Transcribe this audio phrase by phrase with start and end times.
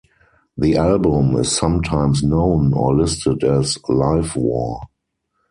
[0.57, 4.81] The album is sometimes known or listed as "Live War".